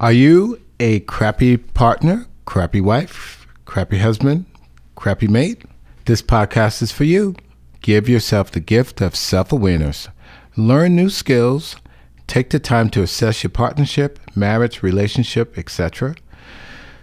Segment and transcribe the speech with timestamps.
[0.00, 4.44] Are you a crappy partner, crappy wife, crappy husband,
[4.96, 5.62] crappy mate?
[6.06, 7.36] This podcast is for you.
[7.80, 10.08] Give yourself the gift of self awareness.
[10.56, 11.76] Learn new skills.
[12.26, 16.16] Take the time to assess your partnership, marriage, relationship, etc.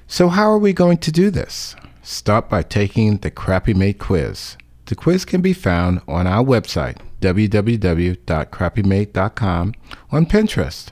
[0.05, 1.77] So, how are we going to do this?
[2.01, 4.57] Start by taking the Crappy Mate quiz.
[4.87, 9.73] The quiz can be found on our website, www.crappymate.com,
[10.11, 10.89] on Pinterest.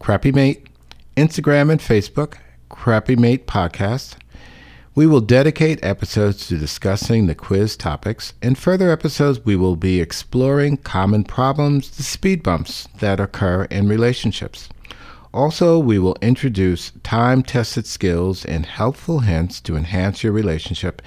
[0.00, 0.67] Crappy Mate
[1.18, 2.34] Instagram and Facebook,
[2.68, 4.14] Crappy Mate Podcast.
[4.94, 8.34] We will dedicate episodes to discussing the quiz topics.
[8.40, 13.88] In further episodes, we will be exploring common problems, the speed bumps that occur in
[13.88, 14.68] relationships.
[15.34, 21.02] Also, we will introduce time tested skills and helpful hints to enhance your relationship.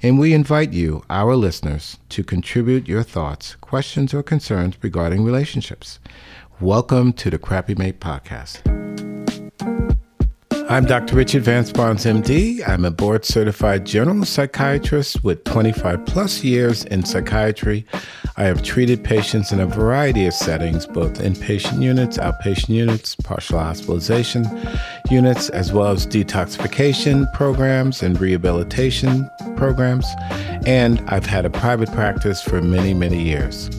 [0.00, 5.98] And we invite you, our listeners, to contribute your thoughts, questions, or concerns regarding relationships.
[6.60, 8.85] Welcome to the Crappy Mate Podcast.
[10.68, 11.14] I'm Dr.
[11.14, 12.66] Richard Vance Barnes, MD.
[12.68, 17.86] I'm a board certified general psychiatrist with 25 plus years in psychiatry.
[18.36, 23.60] I have treated patients in a variety of settings, both inpatient units, outpatient units, partial
[23.60, 24.44] hospitalization
[25.08, 30.06] units, as well as detoxification programs and rehabilitation programs.
[30.66, 33.70] And I've had a private practice for many, many years.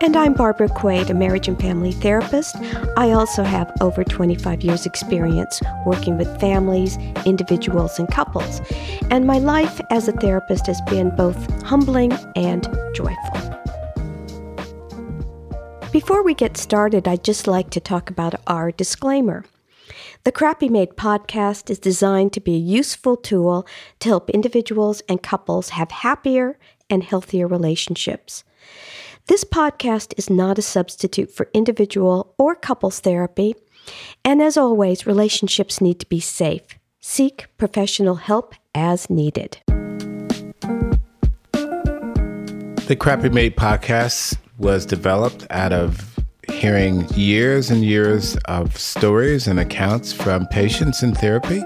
[0.00, 2.54] And I'm Barbara Quaid, a marriage and family therapist.
[2.96, 6.96] I also have over 25 years' experience working with families,
[7.26, 8.60] individuals, and couples.
[9.10, 13.40] And my life as a therapist has been both humbling and joyful.
[15.90, 19.44] Before we get started, I'd just like to talk about our disclaimer.
[20.22, 23.66] The Crappy Mate podcast is designed to be a useful tool
[23.98, 26.56] to help individuals and couples have happier
[26.88, 28.44] and healthier relationships.
[29.28, 33.54] This podcast is not a substitute for individual or couples therapy,
[34.24, 36.62] and as always, relationships need to be safe.
[37.02, 39.58] Seek professional help as needed.
[42.86, 46.18] The Crappy Mate podcast was developed out of
[46.50, 51.62] hearing years and years of stories and accounts from patients in therapy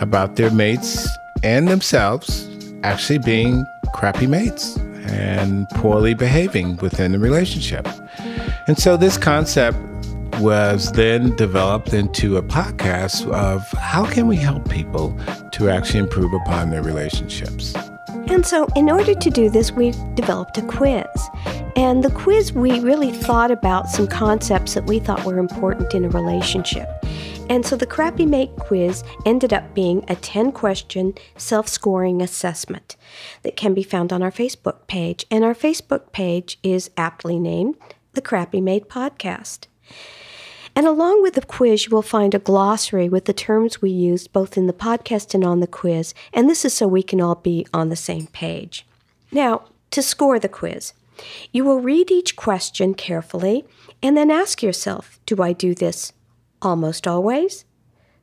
[0.00, 1.06] about their mates
[1.42, 2.48] and themselves
[2.82, 3.62] actually being
[3.92, 7.86] crappy mates and poorly behaving within the relationship.
[8.66, 9.78] And so this concept
[10.40, 15.16] was then developed into a podcast of how can we help people
[15.52, 17.74] to actually improve upon their relationships.
[18.26, 21.04] And so, in order to do this, we developed a quiz.
[21.76, 26.04] And the quiz, we really thought about some concepts that we thought were important in
[26.04, 26.88] a relationship.
[27.50, 32.96] And so the Crappy Mate quiz ended up being a 10 question self scoring assessment
[33.42, 35.26] that can be found on our Facebook page.
[35.30, 37.76] And our Facebook page is aptly named
[38.14, 39.66] the Crappy Mate Podcast.
[40.74, 44.32] And along with the quiz, you will find a glossary with the terms we used
[44.32, 46.14] both in the podcast and on the quiz.
[46.32, 48.86] And this is so we can all be on the same page.
[49.30, 50.94] Now, to score the quiz,
[51.52, 53.64] you will read each question carefully
[54.02, 56.12] and then ask yourself Do I do this
[56.64, 57.64] almost always,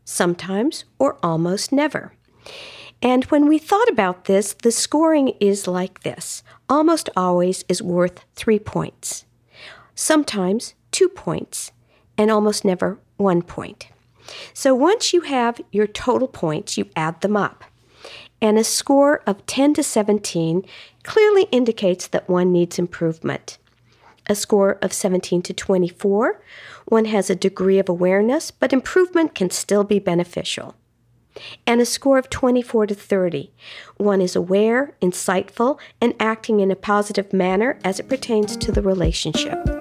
[0.03, 2.13] sometimes, or almost never.
[3.01, 8.23] And when we thought about this, the scoring is like this almost always is worth
[8.35, 9.25] three points,
[9.95, 11.71] sometimes two points,
[12.17, 13.87] and almost never one point.
[14.53, 17.63] So once you have your total points, you add them up.
[18.41, 20.63] And a score of 10 to 17
[21.03, 23.57] clearly indicates that one needs improvement.
[24.31, 26.41] A score of 17 to 24
[26.85, 30.75] one has a degree of awareness, but improvement can still be beneficial.
[31.67, 33.51] And a score of 24 to 30.
[33.97, 38.81] One is aware, insightful, and acting in a positive manner as it pertains to the
[38.81, 39.80] relationship.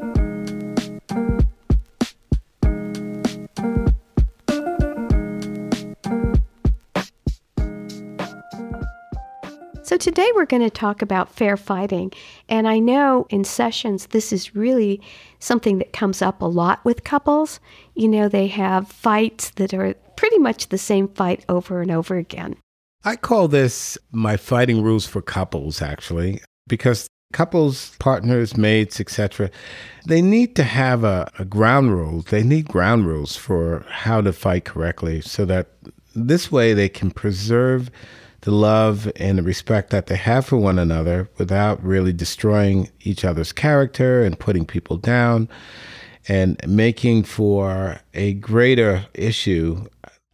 [9.91, 12.13] So, today we're going to talk about fair fighting.
[12.49, 15.01] And I know in sessions, this is really
[15.41, 17.59] something that comes up a lot with couples.
[17.97, 22.17] You know, they have fights that are pretty much the same fight over and over
[22.17, 22.55] again.
[23.03, 29.51] I call this my fighting rules for couples, actually, because couples, partners, mates, etc.,
[30.07, 32.27] they need to have a, a ground rules.
[32.27, 35.67] They need ground rules for how to fight correctly so that
[36.15, 37.91] this way they can preserve
[38.43, 43.25] the love and the respect that they have for one another without really destroying each
[43.25, 45.49] other's character and putting people down
[46.29, 49.85] and making for a greater issue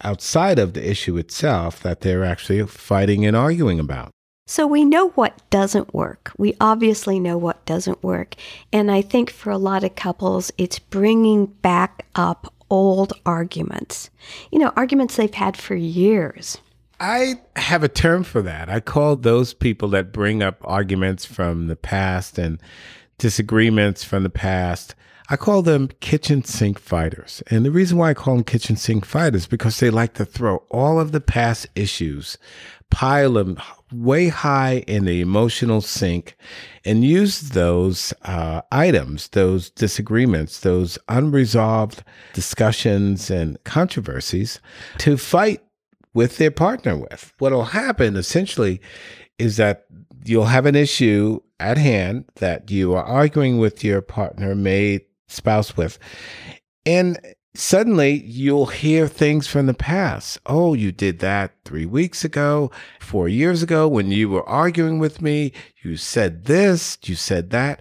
[0.03, 4.11] outside of the issue itself that they're actually fighting and arguing about.
[4.49, 6.31] So we know what doesn't work.
[6.38, 8.37] We obviously know what doesn't work.
[8.73, 14.11] And I think for a lot of couples, it's bringing back up old arguments.
[14.53, 16.58] You know, arguments they've had for years.
[16.98, 18.69] I have a term for that.
[18.69, 22.58] I call those people that bring up arguments from the past and
[23.19, 24.94] disagreements from the past.
[25.28, 27.43] I call them kitchen sink fighters.
[27.48, 30.25] And the reason why I call them kitchen sink fighters is because they like to
[30.25, 32.38] throw all of the past issues,
[32.90, 33.58] pile them
[33.93, 36.37] way high in the emotional sink,
[36.84, 44.60] and use those uh, items, those disagreements, those unresolved discussions and controversies
[44.98, 45.60] to fight
[46.16, 47.34] with their partner with.
[47.38, 48.80] What'll happen essentially
[49.38, 49.84] is that
[50.24, 55.76] you'll have an issue at hand that you are arguing with your partner, mate, spouse
[55.76, 55.98] with.
[56.86, 57.20] And
[57.54, 60.38] suddenly you'll hear things from the past.
[60.46, 65.20] Oh, you did that three weeks ago, four years ago when you were arguing with
[65.20, 65.52] me.
[65.82, 67.78] You said this, you said that.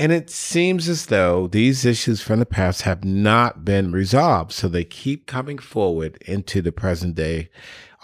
[0.00, 4.52] And it seems as though these issues from the past have not been resolved.
[4.52, 7.50] So they keep coming forward into the present day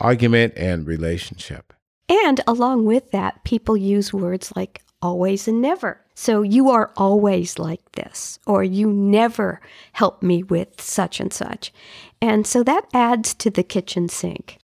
[0.01, 1.73] argument and relationship.
[2.09, 6.01] And along with that, people use words like always and never.
[6.15, 9.61] So you are always like this, or you never
[9.93, 11.73] help me with such and such.
[12.21, 14.59] And so that adds to the kitchen sink.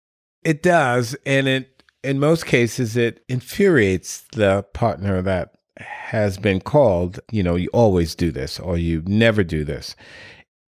[0.44, 1.16] It does.
[1.26, 7.56] And it, in most cases, it infuriates the partner that has been called, you know,
[7.56, 9.96] you always do this or you never do this.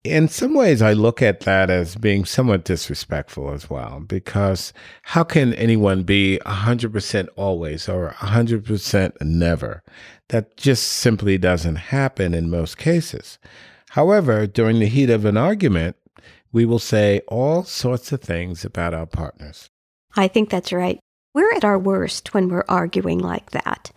[0.04, 4.72] In some ways, I look at that as being somewhat disrespectful as well, because
[5.02, 9.82] how can anyone be 100% always or 100% never?
[10.28, 13.38] That just simply doesn't happen in most cases.
[13.90, 15.96] However, during the heat of an argument,
[16.52, 19.70] we will say all sorts of things about our partners.
[20.16, 21.00] I think that's right.
[21.34, 23.90] We're at our worst when we're arguing like that.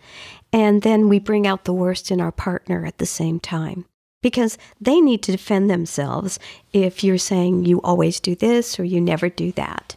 [0.52, 3.84] And then we bring out the worst in our partner at the same time
[4.22, 6.38] because they need to defend themselves
[6.72, 9.96] if you're saying you always do this or you never do that.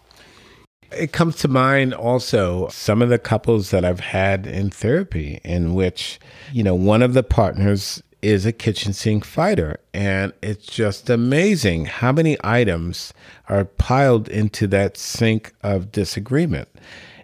[0.92, 5.74] It comes to mind also some of the couples that I've had in therapy in
[5.74, 6.20] which,
[6.52, 9.80] you know, one of the partners is a kitchen sink fighter.
[9.94, 13.14] And it's just amazing how many items
[13.50, 16.70] are piled into that sink of disagreement.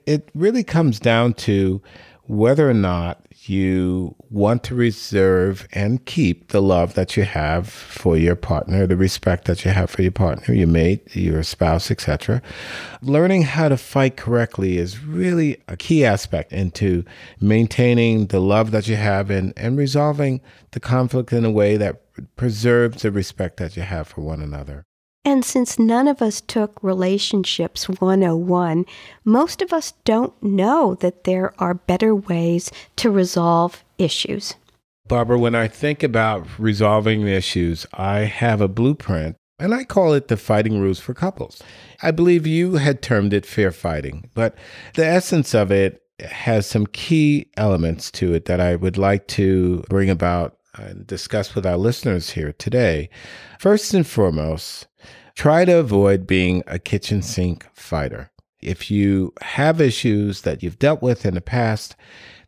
[0.06, 1.82] It really comes down to
[2.30, 8.16] whether or not you want to reserve and keep the love that you have for
[8.16, 12.40] your partner, the respect that you have for your partner, your mate, your spouse, etc.
[13.02, 17.04] Learning how to fight correctly is really a key aspect into
[17.42, 20.40] maintaining the love that you have and, and resolving
[20.70, 22.04] the conflict in a way that
[22.36, 24.86] preserves the respect that you have for one another.
[25.26, 28.86] And since none of us took Relationships 101,
[29.26, 34.56] most of us don't know that there are better ways to resolve issues.
[35.08, 40.30] Barbara, when I think about resolving issues, I have a blueprint and I call it
[40.30, 41.62] the fighting rules for couples.
[42.02, 44.56] I believe you had termed it fair fighting, but
[44.94, 49.84] the essence of it has some key elements to it that I would like to
[49.90, 53.10] bring about and discuss with our listeners here today.
[53.60, 54.88] First and foremost,
[55.36, 58.32] try to avoid being a kitchen sink fighter.
[58.62, 61.96] If you have issues that you've dealt with in the past,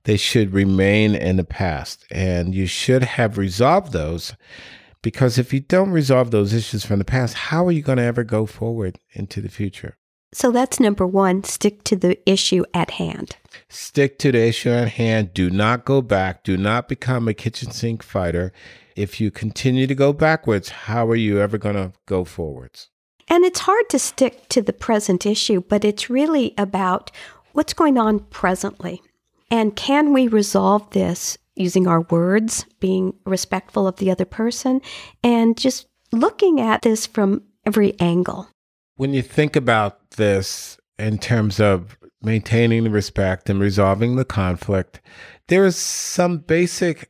[0.03, 4.33] they should remain in the past and you should have resolved those
[5.01, 8.03] because if you don't resolve those issues from the past, how are you going to
[8.03, 9.97] ever go forward into the future?
[10.33, 13.35] So that's number one stick to the issue at hand.
[13.67, 15.33] Stick to the issue at hand.
[15.33, 16.43] Do not go back.
[16.43, 18.53] Do not become a kitchen sink fighter
[18.95, 22.89] if you continue to go backwards, how are you ever going to go forwards?
[23.27, 27.11] And it's hard to stick to the present issue, but it's really about
[27.53, 29.01] what's going on presently.
[29.49, 34.81] And can we resolve this using our words, being respectful of the other person,
[35.23, 38.49] and just looking at this from every angle?
[39.01, 45.01] When you think about this in terms of maintaining the respect and resolving the conflict,
[45.47, 47.09] there is some basic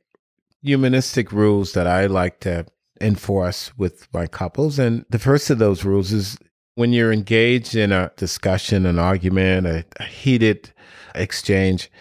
[0.63, 2.65] humanistic rules that I like to
[3.01, 4.79] enforce with my couples.
[4.79, 6.37] And the first of those rules is
[6.75, 10.71] when you're engaged in a discussion, an argument, a, a heated
[11.13, 11.91] exchange,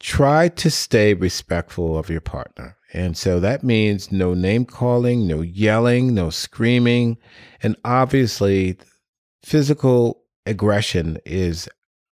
[0.00, 2.76] try to stay respectful of your partner.
[2.92, 7.18] And so that means no name calling, no yelling, no screaming.
[7.62, 8.78] And obviously,
[9.44, 11.68] physical aggression is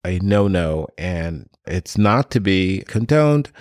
[0.05, 3.51] a no no and it's not to be condoned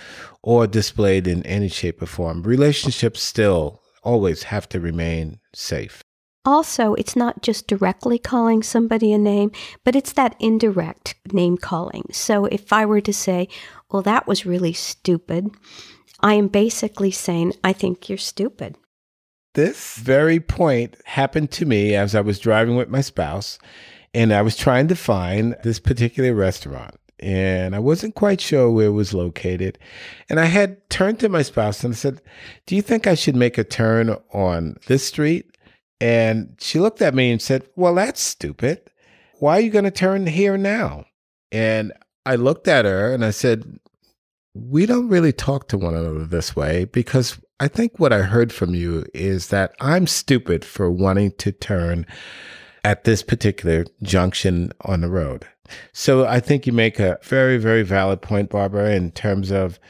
[0.42, 2.42] or displayed in any shape or form.
[2.42, 6.02] Relationships still always have to remain safe.
[6.44, 9.50] Also, it's not just directly calling somebody a name,
[9.84, 12.04] but it's that indirect name calling.
[12.10, 13.48] So if I were to say,
[13.90, 15.50] well, that was really stupid,
[16.20, 18.76] I am basically saying, I think you're stupid.
[19.54, 23.58] This very point happened to me as I was driving with my spouse,
[24.14, 26.94] and I was trying to find this particular restaurant.
[27.20, 29.78] And I wasn't quite sure where it was located.
[30.30, 32.22] And I had turned to my spouse and I said,
[32.66, 35.56] Do you think I should make a turn on this street?
[36.00, 38.82] And she looked at me and said, Well, that's stupid.
[39.40, 41.06] Why are you going to turn here now?
[41.50, 41.92] And
[42.24, 43.80] I looked at her and I said,
[44.54, 48.52] We don't really talk to one another this way because I think what I heard
[48.52, 52.06] from you is that I'm stupid for wanting to turn
[52.84, 55.46] at this particular junction on the road.
[55.92, 59.80] So I think you make a very, very valid point, Barbara, in terms of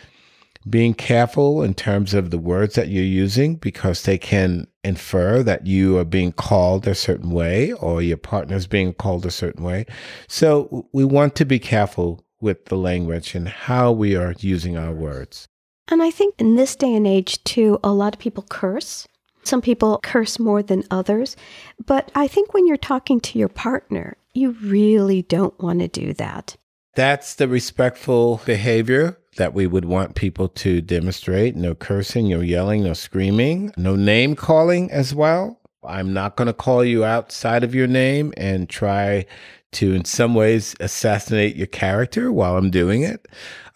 [0.68, 5.66] being careful in terms of the words that you're using because they can infer that
[5.66, 9.86] you are being called a certain way or your partner's being called a certain way.
[10.26, 14.92] So we want to be careful with the language and how we are using our
[14.92, 15.48] words.
[15.88, 19.08] And I think in this day and age, too, a lot of people curse.
[19.44, 21.36] Some people curse more than others.
[21.84, 26.12] But I think when you're talking to your partner, you really don't want to do
[26.14, 26.56] that.
[26.94, 31.56] That's the respectful behavior that we would want people to demonstrate.
[31.56, 35.60] No cursing, no yelling, no screaming, no name calling as well.
[35.84, 39.26] I'm not going to call you outside of your name and try
[39.72, 43.26] to, in some ways, assassinate your character while I'm doing it.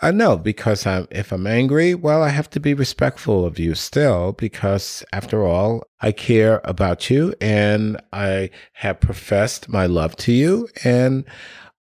[0.00, 3.74] Uh, no, because I'm, if I'm angry, well, I have to be respectful of you
[3.74, 10.32] still, because after all, I care about you and I have professed my love to
[10.32, 11.24] you and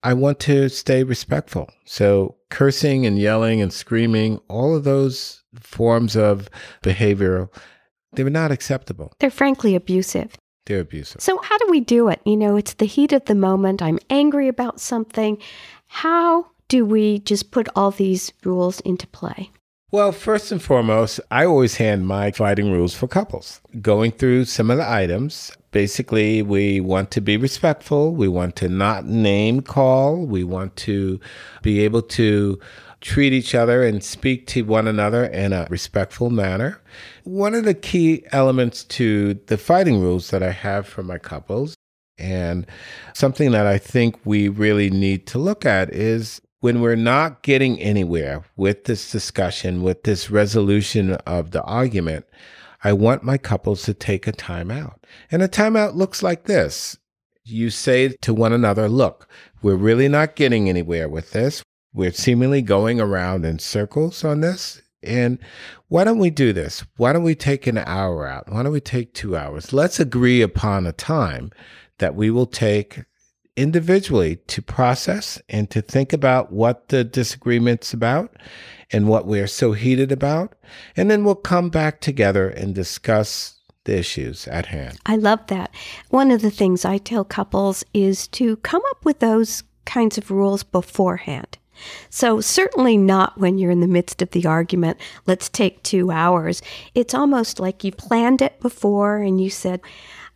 [0.02, 1.70] I want to stay respectful.
[1.86, 6.48] So cursing and yelling and screaming, all of those forms of
[6.84, 7.50] behavior,
[8.14, 9.12] they're not acceptable.
[9.20, 10.38] They're frankly abusive.
[10.66, 11.22] They're abusive.
[11.22, 12.22] So, how do we do it?
[12.26, 13.82] You know, it's the heat of the moment.
[13.82, 15.38] I'm angry about something.
[15.88, 19.52] How do we just put all these rules into play?
[19.92, 23.62] Well, first and foremost, I always hand my fighting rules for couples.
[23.82, 28.14] Going through some of the items, basically, we want to be respectful.
[28.14, 30.26] We want to not name call.
[30.26, 31.20] We want to
[31.62, 32.60] be able to
[33.06, 36.82] treat each other and speak to one another in a respectful manner.
[37.24, 41.76] One of the key elements to the fighting rules that I have for my couples
[42.18, 42.66] and
[43.14, 47.80] something that I think we really need to look at is when we're not getting
[47.80, 52.26] anywhere with this discussion, with this resolution of the argument,
[52.84, 54.96] I want my couples to take a timeout.
[55.32, 56.98] And a timeout looks like this.
[57.44, 59.28] You say to one another, look,
[59.62, 61.62] we're really not getting anywhere with this.
[61.96, 64.82] We're seemingly going around in circles on this.
[65.02, 65.40] And
[65.88, 66.84] why don't we do this?
[66.98, 68.52] Why don't we take an hour out?
[68.52, 69.72] Why don't we take two hours?
[69.72, 71.52] Let's agree upon a time
[72.00, 73.06] that we will take
[73.56, 78.36] individually to process and to think about what the disagreement's about
[78.92, 80.54] and what we're so heated about.
[80.98, 85.00] And then we'll come back together and discuss the issues at hand.
[85.06, 85.72] I love that.
[86.10, 90.30] One of the things I tell couples is to come up with those kinds of
[90.30, 91.58] rules beforehand.
[92.10, 96.62] So, certainly not when you're in the midst of the argument, let's take two hours.
[96.94, 99.82] It's almost like you planned it before and you said,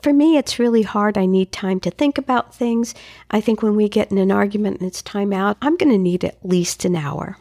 [0.01, 1.17] for me, it's really hard.
[1.17, 2.95] I need time to think about things.
[3.31, 5.97] I think when we get in an argument and it's time out, I'm going to
[5.97, 7.37] need at least an hour.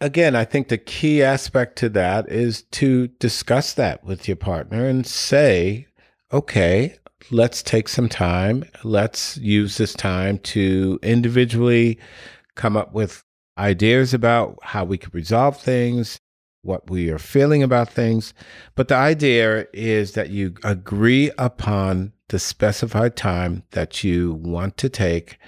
[0.00, 4.84] Again, I think the key aspect to that is to discuss that with your partner
[4.84, 5.86] and say,
[6.32, 6.96] okay,
[7.30, 8.64] let's take some time.
[8.82, 12.00] Let's use this time to individually
[12.56, 13.22] come up with
[13.58, 16.18] ideas about how we could resolve things,
[16.62, 18.32] what we are feeling about things.
[18.74, 24.88] But the idea is that you agree upon the specified time that you want to
[24.88, 25.38] take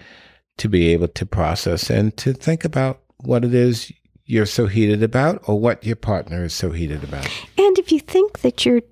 [0.58, 3.92] to be able to process and to think about what it is
[4.26, 7.28] you're so heated about or what your partner is so heated about.
[7.58, 8.82] And if you think that you're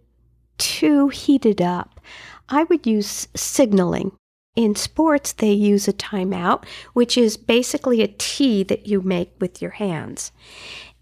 [0.59, 2.01] too heated up,
[2.49, 4.13] I would use signaling.
[4.55, 9.63] In sports, they use a timeout, which is basically a T that you make with
[9.63, 10.31] your hands.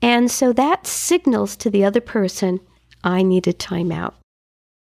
[0.00, 2.60] And so that signals to the other person,
[3.02, 4.14] I need a timeout.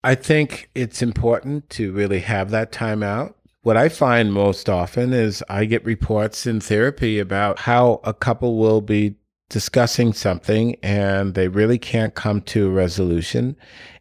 [0.03, 3.34] I think it's important to really have that timeout.
[3.63, 8.58] What I find most often is I get reports in therapy about how a couple
[8.58, 9.15] will be
[9.50, 13.56] discussing something and they really can't come to a resolution.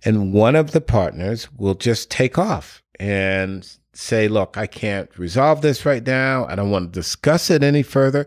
[0.05, 5.63] And one of the partners will just take off and say, Look, I can't resolve
[5.63, 6.47] this right now.
[6.47, 8.27] I don't want to discuss it any further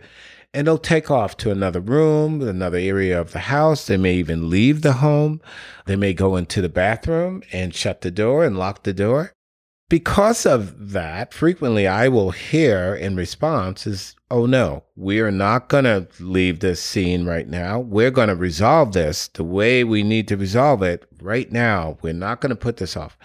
[0.53, 3.87] and they'll take off to another room, another area of the house.
[3.87, 5.41] They may even leave the home.
[5.85, 9.33] They may go into the bathroom and shut the door and lock the door
[9.93, 15.69] because of that, frequently I will hear in response is, oh no, we are not
[15.69, 17.79] going to leave this scene right now.
[17.79, 21.99] We're going to resolve this the way we need to resolve it right now.
[22.01, 23.15] We're not going to put this off.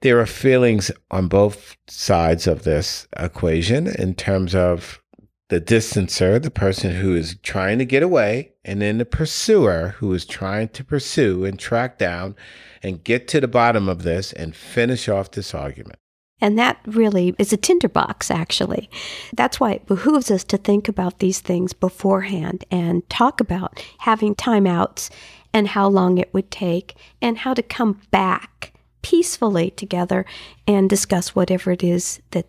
[0.00, 5.02] There are feelings on both sides of this equation in terms of
[5.50, 10.14] the distancer, the person who is trying to get away, and then the pursuer who
[10.14, 12.36] is trying to pursue and track down
[12.82, 15.98] and get to the bottom of this and finish off this argument.
[16.44, 18.90] And that really is a tinderbox, actually.
[19.32, 24.34] That's why it behooves us to think about these things beforehand and talk about having
[24.34, 25.08] timeouts
[25.54, 30.26] and how long it would take and how to come back peacefully together
[30.66, 32.46] and discuss whatever it is that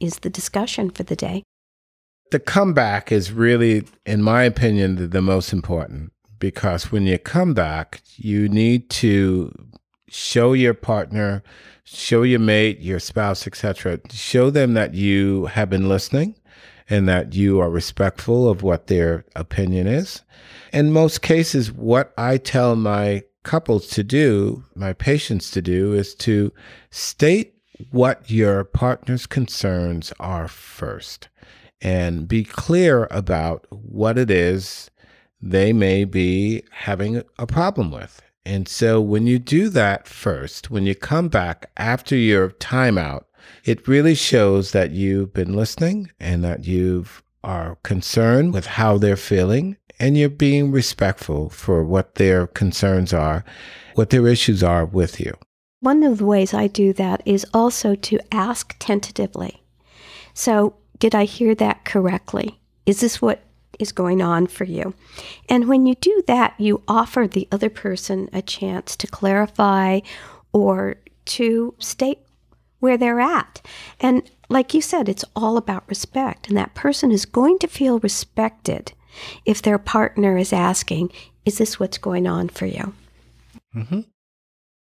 [0.00, 1.42] is the discussion for the day.
[2.30, 7.52] The comeback is really, in my opinion, the, the most important because when you come
[7.52, 9.52] back, you need to
[10.10, 11.42] show your partner,
[11.84, 14.00] show your mate, your spouse, etc.
[14.10, 16.34] Show them that you have been listening
[16.90, 20.22] and that you are respectful of what their opinion is.
[20.72, 26.14] In most cases, what I tell my couples to do, my patients to do, is
[26.16, 26.52] to
[26.90, 27.54] state
[27.90, 31.28] what your partner's concerns are first
[31.80, 34.90] and be clear about what it is
[35.40, 38.22] they may be having a problem with.
[38.48, 43.24] And so when you do that first, when you come back after your timeout,
[43.62, 47.04] it really shows that you've been listening and that you
[47.44, 53.44] are concerned with how they're feeling and you're being respectful for what their concerns are,
[53.96, 55.34] what their issues are with you.
[55.80, 59.62] One of the ways I do that is also to ask tentatively.
[60.32, 62.58] So, did I hear that correctly?
[62.86, 63.42] Is this what
[63.78, 64.94] is going on for you.
[65.48, 70.00] And when you do that, you offer the other person a chance to clarify
[70.52, 72.18] or to state
[72.80, 73.60] where they're at.
[74.00, 76.48] And like you said, it's all about respect.
[76.48, 78.92] And that person is going to feel respected
[79.44, 81.12] if their partner is asking,
[81.44, 82.94] Is this what's going on for you?
[83.74, 84.00] Mm-hmm.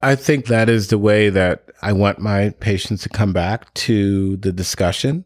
[0.03, 4.37] I think that is the way that I want my patients to come back to
[4.37, 5.25] the discussion.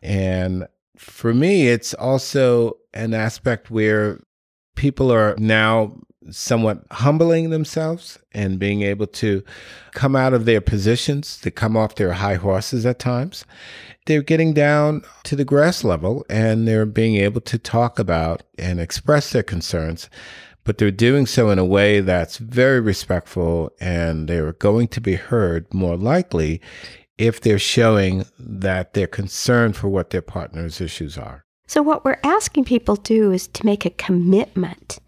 [0.00, 4.20] And for me, it's also an aspect where
[4.74, 5.96] people are now
[6.30, 9.42] somewhat humbling themselves and being able to
[9.92, 13.44] come out of their positions, to come off their high horses at times.
[14.06, 18.80] They're getting down to the grass level and they're being able to talk about and
[18.80, 20.08] express their concerns,
[20.64, 25.14] but they're doing so in a way that's very respectful and they're going to be
[25.14, 26.60] heard more likely
[27.22, 31.44] if they're showing that they're concerned for what their partner's issues are.
[31.68, 34.98] So, what we're asking people to do is to make a commitment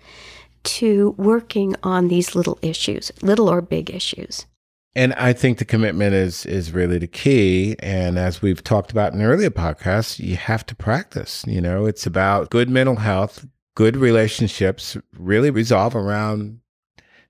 [0.62, 4.46] to working on these little issues, little or big issues.
[4.94, 7.74] And I think the commitment is is really the key.
[7.80, 11.44] And as we've talked about in earlier podcasts, you have to practice.
[11.48, 16.60] You know, it's about good mental health, good relationships really resolve around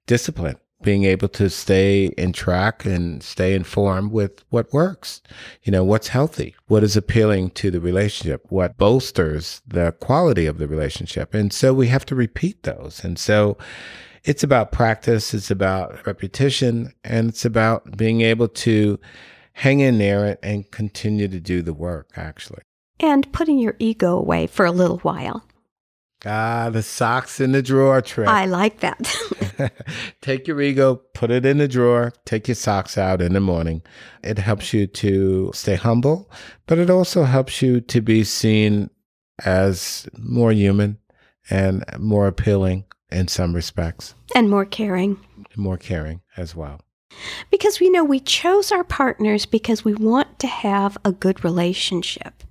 [0.06, 5.22] discipline being able to stay in track and stay informed with what works.
[5.62, 10.58] You know, what's healthy, what is appealing to the relationship, what bolsters the quality of
[10.58, 11.34] the relationship.
[11.34, 13.02] And so we have to repeat those.
[13.02, 13.56] And so
[14.24, 18.98] it's about practice, it's about repetition, and it's about being able to
[19.54, 22.62] hang in there and continue to do the work, actually.
[23.00, 25.44] And putting your ego away for a little while.
[26.26, 28.28] Ah, the socks in the drawer trick.
[28.28, 29.14] I like that.
[30.20, 33.82] take your ego, put it in the drawer, take your socks out in the morning.
[34.22, 36.30] It helps you to stay humble,
[36.66, 38.90] but it also helps you to be seen
[39.44, 40.98] as more human
[41.50, 44.14] and more appealing in some respects.
[44.34, 45.18] And more caring.
[45.56, 46.80] More caring as well.
[47.50, 52.44] Because we know we chose our partners because we want to have a good relationship.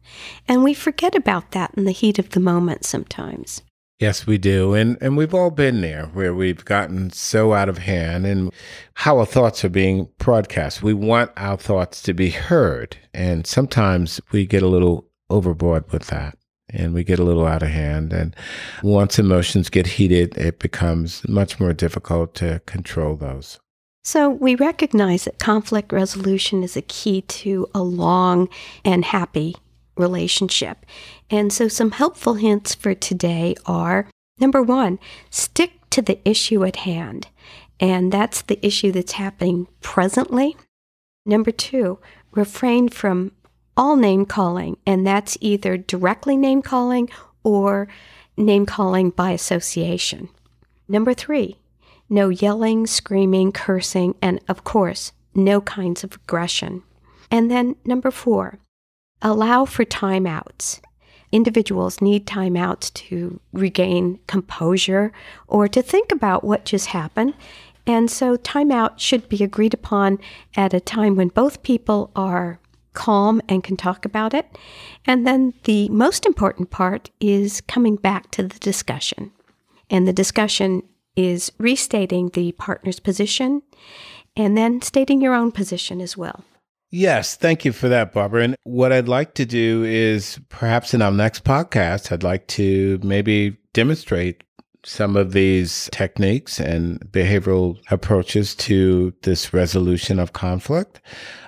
[0.48, 3.62] And we forget about that in the heat of the moment sometimes.
[4.00, 4.74] Yes, we do.
[4.74, 8.52] And and we've all been there where we've gotten so out of hand and
[8.96, 10.84] how our thoughts are being broadcast.
[10.84, 12.98] We want our thoughts to be heard.
[13.14, 16.38] And sometimes we get a little overboard with that
[16.70, 18.12] and we get a little out of hand.
[18.12, 18.36] And
[18.82, 23.60] once emotions get heated, it becomes much more difficult to control those.
[24.06, 28.50] So, we recognize that conflict resolution is a key to a long
[28.84, 29.56] and happy
[29.96, 30.86] relationship.
[31.30, 36.78] And so, some helpful hints for today are number one, stick to the issue at
[36.78, 37.30] hand.
[37.80, 40.58] And that's the issue that's happening presently.
[41.26, 42.00] Number two,
[42.32, 43.32] refrain from
[43.78, 47.10] all name calling, and that's either directly name calling
[47.44, 47.88] or
[48.36, 50.30] name calling by association.
[50.88, 51.58] Number three,
[52.10, 56.84] no yelling, screaming, cursing, and of course, no kinds of aggression.
[57.32, 58.60] And then number four,
[59.22, 60.82] allow for timeouts.
[61.32, 65.12] Individuals need timeouts to regain composure
[65.48, 67.34] or to think about what just happened.
[67.88, 70.20] And so, timeout should be agreed upon
[70.56, 72.60] at a time when both people are
[72.94, 74.46] calm and can talk about it.
[75.06, 79.32] And then the most important part is coming back to the discussion.
[79.90, 80.84] And the discussion
[81.16, 83.62] is restating the partner's position
[84.36, 86.44] and then stating your own position as well.
[86.90, 88.44] Yes, thank you for that, Barbara.
[88.44, 93.00] And what I'd like to do is perhaps in our next podcast, I'd like to
[93.04, 94.44] maybe demonstrate
[94.86, 101.02] some of these techniques and behavioral approaches to this resolution of conflict.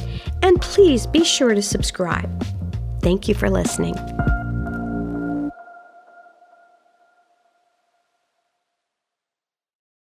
[0.41, 2.45] And please be sure to subscribe.
[3.01, 3.95] Thank you for listening.